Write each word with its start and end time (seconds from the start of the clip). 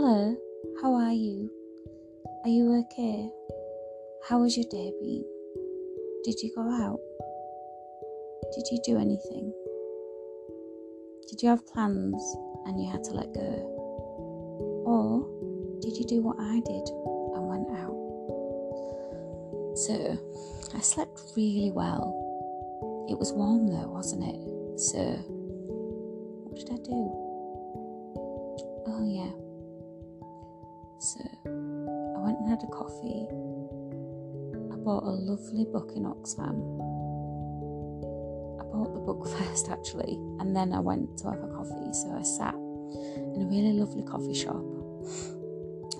Hello, 0.00 0.36
how 0.80 0.94
are 0.94 1.12
you? 1.12 1.50
Are 2.44 2.48
you 2.48 2.72
okay? 2.86 3.28
How 4.28 4.38
was 4.38 4.56
your 4.56 4.66
day 4.70 4.92
been? 5.00 5.24
Did 6.22 6.36
you 6.40 6.52
go 6.54 6.62
out? 6.62 7.00
Did 8.54 8.62
you 8.70 8.78
do 8.84 8.96
anything? 8.96 9.52
Did 11.28 11.42
you 11.42 11.48
have 11.48 11.66
plans 11.66 12.22
and 12.66 12.80
you 12.80 12.88
had 12.88 13.02
to 13.06 13.10
let 13.10 13.34
go? 13.34 13.50
Or 14.86 15.26
did 15.80 15.96
you 15.96 16.04
do 16.06 16.22
what 16.22 16.36
I 16.38 16.60
did 16.60 16.88
and 17.34 17.48
went 17.48 17.68
out? 17.76 17.98
So, 19.78 20.16
I 20.76 20.80
slept 20.80 21.20
really 21.36 21.72
well. 21.72 22.14
It 23.10 23.18
was 23.18 23.32
warm 23.32 23.66
though, 23.66 23.88
wasn't 23.88 24.22
it? 24.22 24.78
So, 24.78 25.00
what 26.46 26.54
did 26.54 26.70
I 26.70 26.76
do? 26.86 27.10
Oh, 28.86 29.04
yeah. 29.04 29.47
So, 31.00 31.20
I 31.46 32.18
went 32.20 32.38
and 32.40 32.48
had 32.48 32.62
a 32.62 32.66
coffee. 32.66 33.26
I 34.72 34.76
bought 34.82 35.04
a 35.04 35.14
lovely 35.14 35.64
book 35.64 35.92
in 35.94 36.04
Oxfam. 36.04 36.58
I 38.58 38.64
bought 38.64 38.92
the 38.94 39.00
book 39.00 39.28
first, 39.38 39.70
actually, 39.70 40.14
and 40.40 40.56
then 40.56 40.72
I 40.72 40.80
went 40.80 41.18
to 41.18 41.30
have 41.30 41.42
a 41.42 41.48
coffee. 41.48 41.92
So, 41.92 42.12
I 42.18 42.22
sat 42.22 42.54
in 42.54 43.42
a 43.42 43.46
really 43.46 43.74
lovely 43.74 44.02
coffee 44.02 44.34
shop 44.34 44.64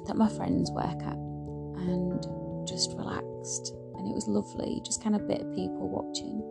that 0.07 0.17
my 0.17 0.29
friends 0.29 0.71
work 0.73 1.01
at 1.03 1.15
and 1.15 2.23
just 2.67 2.91
relaxed. 2.97 3.75
And 3.97 4.09
it 4.09 4.15
was 4.15 4.27
lovely, 4.27 4.81
just 4.85 5.03
kind 5.03 5.15
of 5.15 5.29
bit 5.29 5.43
of 5.43 5.55
people 5.55 5.89
watching. 5.89 6.43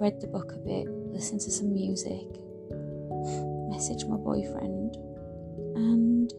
Read 0.00 0.20
the 0.20 0.28
book 0.28 0.52
a 0.52 0.58
bit, 0.58 0.86
listened 1.12 1.40
to 1.40 1.50
some 1.50 1.72
music, 1.72 2.26
messaged 3.66 4.08
my 4.08 4.16
boyfriend, 4.16 4.94
and 5.74 6.32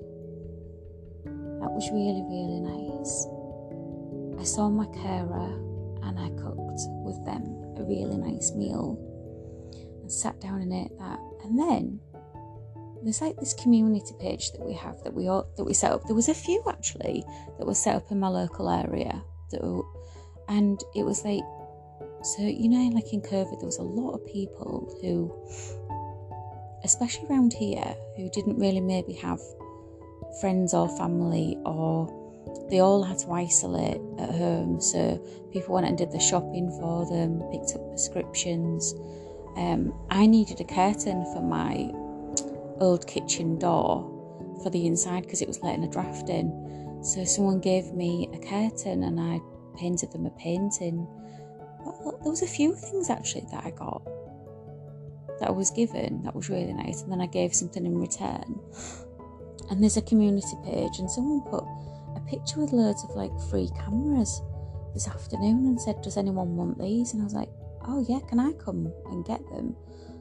was 1.80 1.92
really, 1.92 2.24
really 2.28 2.60
nice. 2.60 3.26
I 4.38 4.44
saw 4.44 4.68
my 4.70 4.86
carer 4.88 5.56
and 6.04 6.20
I 6.20 6.28
cooked 6.32 6.82
with 7.08 7.24
them 7.24 7.44
a 7.78 7.84
really 7.84 8.18
nice 8.18 8.52
meal 8.52 9.00
and 10.02 10.12
sat 10.12 10.42
down 10.42 10.62
and 10.62 10.74
ate 10.74 10.98
that. 11.00 11.20
And 11.46 11.58
then 11.58 12.02
there's 13.02 13.22
like 13.22 13.38
this 13.38 13.54
community 13.54 14.14
page 14.20 14.52
that 14.52 14.66
we 14.66 14.74
have 14.74 15.02
that 15.06 15.14
we 15.14 15.30
all 15.30 15.48
that 15.56 15.64
we 15.64 15.74
set 15.74 15.94
up. 15.94 16.04
There 16.04 16.16
was 16.16 16.28
a 16.28 16.34
few 16.34 16.62
actually 16.68 17.24
that 17.58 17.66
were 17.66 17.74
set 17.74 17.96
up 17.96 18.12
in 18.12 18.20
my 18.20 18.28
local 18.28 18.70
area 18.70 19.24
that 19.52 19.64
were, 19.64 19.84
and 20.50 20.84
it 20.94 21.04
was 21.04 21.24
like 21.24 21.44
so 22.24 22.42
you 22.42 22.68
know 22.68 22.94
like 22.94 23.14
in 23.14 23.22
COVID 23.22 23.58
there 23.58 23.66
was 23.66 23.78
a 23.78 23.84
lot 23.84 24.16
of 24.16 24.26
people 24.28 24.98
who 25.02 25.32
especially 26.84 27.26
around 27.30 27.54
here 27.54 27.96
who 28.18 28.30
didn't 28.32 28.60
really 28.60 28.82
maybe 28.82 29.14
have 29.14 29.40
friends 30.40 30.74
or 30.74 30.88
family 30.98 31.58
or 31.66 32.16
they 32.70 32.80
all 32.80 33.04
had 33.04 33.18
to 33.18 33.32
isolate 33.32 34.02
at 34.20 34.30
home 34.30 34.80
so 34.80 35.18
people 35.52 35.74
went 35.74 35.88
and 35.88 35.98
did 35.98 36.12
the 36.12 36.20
shopping 36.20 36.70
for 36.80 37.06
them 37.10 37.42
picked 37.52 37.76
up 37.76 37.90
prescriptions 37.90 38.94
um, 39.58 39.94
i 40.10 40.26
needed 40.26 40.60
a 40.62 40.64
curtain 40.64 41.24
for 41.34 41.42
my 41.42 41.92
old 42.80 43.06
kitchen 43.08 43.58
door 43.58 44.20
for 44.64 44.70
the 44.70 44.88
inside 44.88 45.24
because 45.24 45.42
it 45.42 45.48
was 45.48 45.62
letting 45.62 45.84
a 45.84 45.90
draft 45.90 46.30
in. 46.30 47.00
So 47.04 47.24
someone 47.24 47.60
gave 47.60 47.94
me 47.94 48.30
a 48.34 48.40
curtain 48.40 49.04
and 49.04 49.20
I 49.20 49.40
painted 49.78 50.12
them 50.12 50.26
a 50.26 50.32
painting. 50.32 51.08
Well, 51.80 52.20
there 52.22 52.32
was 52.32 52.42
a 52.42 52.48
few 52.48 52.76
things 52.76 53.10
actually 53.10 53.46
that 53.52 53.64
I 53.64 53.72
got 53.72 54.04
that 55.40 55.48
I 55.48 55.52
was 55.52 55.72
given 55.72 56.24
that 56.24 56.36
was 56.36 56.50
really 56.50 56.74
nice, 56.74 57.02
and 57.02 57.12
then 57.12 57.22
I 57.22 57.26
gave 57.26 57.54
something 57.54 57.86
in 57.86 57.98
return. 57.98 58.60
And 59.70 59.82
there's 59.82 59.98
a 59.98 60.02
community 60.02 60.56
page, 60.64 61.00
and 61.00 61.10
someone 61.10 61.42
put 61.50 61.64
a 62.16 62.20
picture 62.28 62.60
with 62.60 62.74
loads 62.74 63.04
of 63.04 63.12
like 63.12 63.32
free 63.50 63.70
cameras 63.78 64.42
this 64.94 65.08
afternoon 65.08 65.66
and 65.66 65.82
said, 65.82 66.02
Does 66.02 66.18
anyone 66.18 66.56
want 66.56 66.80
these? 66.80 67.14
And 67.14 67.22
I 67.22 67.26
was 67.26 67.34
like, 67.34 67.50
Oh, 67.88 68.06
yeah, 68.08 68.20
can 68.28 68.40
I 68.40 68.52
come 68.54 68.92
and 69.06 69.26
get 69.26 69.42
them? 69.50 69.76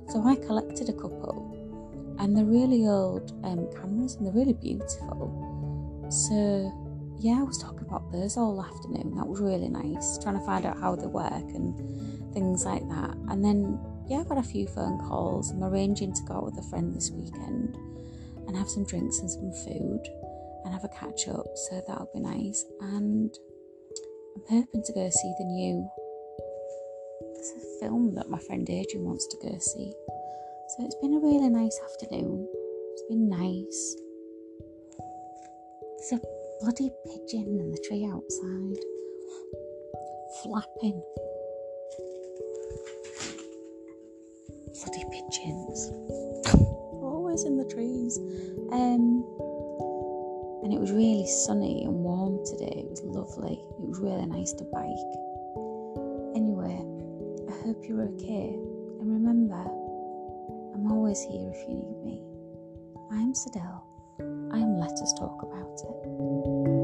So 0.09 0.23
I 0.27 0.37
collected 0.37 0.89
a 0.89 0.93
couple 0.93 2.17
and 2.19 2.37
they're 2.37 2.45
really 2.45 2.87
old 2.87 3.33
um, 3.45 3.71
cameras 3.73 4.17
and 4.17 4.27
they're 4.27 4.33
really 4.33 4.55
beautiful. 4.55 6.07
So 6.11 6.73
yeah, 7.19 7.41
I 7.41 7.43
was 7.43 7.59
talking 7.59 7.87
about 7.87 8.11
those 8.13 8.37
all 8.37 8.63
afternoon. 8.63 9.17
That 9.17 9.27
was 9.27 9.41
really 9.41 9.69
nice, 9.69 10.19
trying 10.19 10.39
to 10.39 10.45
find 10.45 10.65
out 10.67 10.81
how 10.81 10.97
they 10.97 11.07
work 11.07 11.33
and 11.33 12.33
things 12.33 12.65
like 12.65 12.89
that. 12.89 13.17
And 13.29 13.45
then 13.45 13.79
yeah, 14.09 14.21
I've 14.21 14.29
had 14.29 14.39
a 14.39 14.43
few 14.43 14.67
phone 14.67 14.99
calls. 14.99 15.51
I'm 15.51 15.63
arranging 15.63 16.15
to 16.15 16.23
go 16.23 16.35
out 16.35 16.45
with 16.45 16.59
a 16.59 16.69
friend 16.71 16.95
this 16.95 17.11
weekend 17.11 17.77
and 18.49 18.57
have 18.57 18.69
some 18.69 18.85
drinks 18.87 19.19
and 19.21 19.31
some 19.31 19.53
food 19.53 20.01
and 20.65 20.73
have 20.73 20.85
a 20.85 20.89
catch 20.89 21.29
up. 21.29 21.47
So 21.55 21.83
that'll 21.87 22.11
be 22.15 22.21
nice. 22.21 22.65
And 22.81 23.31
I'm 24.35 24.43
hoping 24.49 24.83
to 24.83 24.93
go 24.93 25.09
see 25.11 25.35
the 25.39 25.45
new. 25.45 25.89
There's 27.35 27.53
a 27.53 27.81
film 27.81 28.15
that 28.15 28.31
my 28.31 28.39
friend 28.41 28.69
Adrian 28.69 29.07
wants 29.07 29.27
to 29.29 29.37
go 29.43 29.57
see. 29.59 29.93
So 30.69 30.85
it's 30.85 30.97
been 30.97 31.15
a 31.15 31.21
really 31.21 31.51
nice 31.51 31.79
afternoon. 31.85 32.49
It's 32.93 33.03
been 33.09 33.29
nice. 33.29 33.97
There's 35.99 36.21
a 36.21 36.25
bloody 36.61 36.91
pigeon 37.07 37.61
in 37.61 37.71
the 37.71 37.85
tree 37.87 38.05
outside, 38.05 38.81
flapping. 40.43 41.03
Bloody 44.75 45.05
pigeons. 45.11 46.28
Always 47.39 47.45
in 47.45 47.57
the 47.57 47.75
trees. 47.75 48.19
Um, 48.73 49.25
and 50.63 50.73
it 50.73 50.81
was 50.81 50.91
really 50.91 51.27
sunny 51.27 51.85
and 51.85 51.95
warm 51.95 52.45
today. 52.45 52.85
It 52.85 52.91
was 52.91 53.03
lovely. 53.03 53.61
It 53.79 53.89
was 53.89 53.99
really 54.01 54.27
nice 54.27 54.53
to 54.55 54.65
bike. 54.65 54.87
Anyway, 56.35 56.83
I 57.49 57.67
hope 57.67 57.85
you're 57.89 58.03
okay. 58.15 58.55
And 59.01 59.13
remember, 59.13 59.63
I'm 60.75 60.91
always 60.91 61.21
here 61.23 61.51
if 61.55 61.69
you 61.69 61.75
need 61.75 62.05
me. 62.05 62.23
I 63.13 63.17
am 63.17 63.33
Sadell. 63.33 63.83
I 64.53 64.59
am 64.59 64.79
Let 64.79 64.93
Us 64.93 65.13
Talk 65.15 65.43
About 65.43 65.81
It. 65.85 66.78